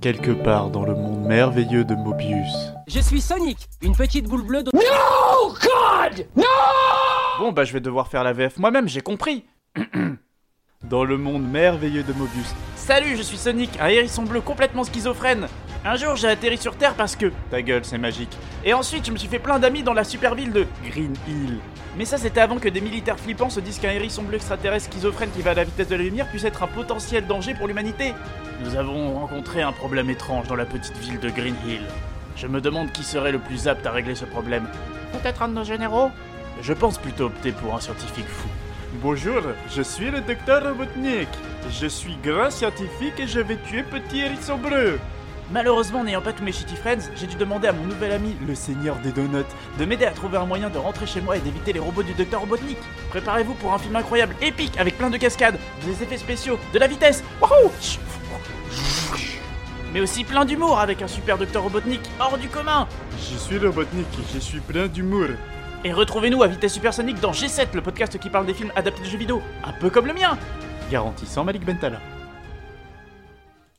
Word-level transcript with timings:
quelque 0.00 0.30
part 0.30 0.70
dans 0.70 0.84
le 0.84 0.94
monde 0.94 1.26
merveilleux 1.26 1.84
de 1.84 1.94
Mobius. 1.94 2.72
Je 2.86 3.00
suis 3.00 3.20
Sonic, 3.20 3.58
une 3.82 3.94
petite 3.94 4.26
boule 4.28 4.42
bleue 4.44 4.62
de... 4.62 4.70
Bon 7.38 7.52
bah 7.52 7.64
je 7.64 7.72
vais 7.72 7.80
devoir 7.80 8.08
faire 8.08 8.24
la 8.24 8.32
VF 8.32 8.58
moi-même, 8.58 8.88
j'ai 8.88 9.00
compris. 9.00 9.44
dans 10.84 11.04
le 11.04 11.16
monde 11.16 11.48
merveilleux 11.48 12.04
de 12.04 12.12
Mobius. 12.12 12.54
Salut, 12.76 13.16
je 13.16 13.22
suis 13.22 13.36
Sonic, 13.36 13.70
un 13.80 13.88
hérisson 13.88 14.22
bleu 14.22 14.40
complètement 14.40 14.84
schizophrène. 14.84 15.48
Un 15.84 15.94
jour 15.94 16.16
j'ai 16.16 16.28
atterri 16.28 16.58
sur 16.58 16.76
Terre 16.76 16.94
parce 16.94 17.14
que... 17.14 17.32
Ta 17.50 17.62
gueule, 17.62 17.84
c'est 17.84 17.98
magique. 17.98 18.36
Et 18.64 18.74
ensuite 18.74 19.06
je 19.06 19.12
me 19.12 19.16
suis 19.16 19.28
fait 19.28 19.38
plein 19.38 19.58
d'amis 19.58 19.82
dans 19.82 19.94
la 19.94 20.04
super 20.04 20.34
ville 20.34 20.52
de 20.52 20.66
Green 20.84 21.14
Hill. 21.28 21.58
Mais 21.96 22.04
ça 22.04 22.18
c'était 22.18 22.40
avant 22.40 22.58
que 22.58 22.68
des 22.68 22.80
militaires 22.80 23.18
flippants 23.18 23.48
se 23.48 23.60
disent 23.60 23.78
qu'un 23.78 23.92
hérisson 23.92 24.22
bleu 24.22 24.36
extraterrestre 24.36 24.90
schizophrène 24.92 25.30
qui 25.30 25.40
va 25.40 25.52
à 25.52 25.54
la 25.54 25.64
vitesse 25.64 25.88
de 25.88 25.94
la 25.94 26.02
lumière 26.02 26.28
puisse 26.28 26.44
être 26.44 26.64
un 26.64 26.66
potentiel 26.66 27.26
danger 27.26 27.54
pour 27.54 27.68
l'humanité. 27.68 28.12
Nous 28.64 28.74
avons 28.74 29.14
rencontré 29.20 29.62
un 29.62 29.72
problème 29.72 30.10
étrange 30.10 30.48
dans 30.48 30.56
la 30.56 30.66
petite 30.66 30.96
ville 30.98 31.20
de 31.20 31.30
Green 31.30 31.54
Hill. 31.66 31.82
Je 32.34 32.48
me 32.48 32.60
demande 32.60 32.90
qui 32.90 33.04
serait 33.04 33.32
le 33.32 33.38
plus 33.38 33.68
apte 33.68 33.86
à 33.86 33.92
régler 33.92 34.16
ce 34.16 34.24
problème. 34.24 34.66
Peut-être 35.12 35.42
un 35.42 35.48
de 35.48 35.54
nos 35.54 35.64
généraux 35.64 36.10
Je 36.60 36.72
pense 36.72 36.98
plutôt 36.98 37.26
opter 37.26 37.52
pour 37.52 37.74
un 37.76 37.80
scientifique 37.80 38.28
fou. 38.28 38.48
Bonjour, 38.94 39.42
je 39.70 39.82
suis 39.82 40.10
le 40.10 40.20
docteur 40.22 40.64
Robotnik. 40.64 41.28
Je 41.70 41.86
suis 41.86 42.16
grand 42.24 42.50
scientifique 42.50 43.20
et 43.20 43.28
je 43.28 43.40
vais 43.40 43.56
tuer 43.56 43.84
petit 43.84 44.20
hérisson 44.20 44.56
bleu. 44.56 44.98
Malheureusement, 45.50 46.04
n'ayant 46.04 46.20
pas 46.20 46.34
tous 46.34 46.44
mes 46.44 46.52
shitty 46.52 46.76
friends, 46.76 47.10
j'ai 47.16 47.26
dû 47.26 47.36
demander 47.36 47.68
à 47.68 47.72
mon 47.72 47.84
nouvel 47.84 48.12
ami, 48.12 48.36
le 48.46 48.54
seigneur 48.54 48.96
des 48.96 49.12
donuts, 49.12 49.44
de 49.78 49.84
m'aider 49.86 50.04
à 50.04 50.10
trouver 50.10 50.36
un 50.36 50.44
moyen 50.44 50.68
de 50.68 50.76
rentrer 50.76 51.06
chez 51.06 51.22
moi 51.22 51.38
et 51.38 51.40
d'éviter 51.40 51.72
les 51.72 51.80
robots 51.80 52.02
du 52.02 52.12
docteur 52.12 52.40
Robotnik. 52.40 52.76
Préparez-vous 53.08 53.54
pour 53.54 53.72
un 53.72 53.78
film 53.78 53.96
incroyable, 53.96 54.34
épique, 54.42 54.78
avec 54.78 54.98
plein 54.98 55.08
de 55.08 55.16
cascades, 55.16 55.58
des 55.86 56.02
effets 56.02 56.18
spéciaux, 56.18 56.58
de 56.74 56.78
la 56.78 56.86
vitesse, 56.86 57.24
wouhou 57.40 57.70
mais 59.92 60.00
aussi 60.00 60.22
plein 60.22 60.44
d'humour 60.44 60.78
avec 60.78 61.00
un 61.00 61.08
super 61.08 61.38
docteur 61.38 61.62
Robotnik 61.62 62.02
hors 62.20 62.36
du 62.36 62.48
commun. 62.48 62.86
Je 63.18 63.38
suis 63.38 63.58
Robotnik 63.58 64.06
et 64.18 64.34
je 64.34 64.38
suis 64.38 64.60
plein 64.60 64.86
d'humour. 64.86 65.28
Et 65.84 65.92
retrouvez-nous 65.92 66.42
à 66.42 66.46
vitesse 66.46 66.74
supersonique 66.74 67.20
dans 67.20 67.32
G7, 67.32 67.68
le 67.74 67.80
podcast 67.80 68.18
qui 68.18 68.28
parle 68.28 68.46
des 68.46 68.54
films 68.54 68.72
adaptés 68.76 69.02
de 69.02 69.08
jeux 69.08 69.18
vidéo, 69.18 69.42
un 69.64 69.72
peu 69.72 69.90
comme 69.90 70.06
le 70.06 70.12
mien. 70.12 70.36
Garantissant 70.90 71.44
Malik 71.44 71.64
Bentala. 71.64 72.00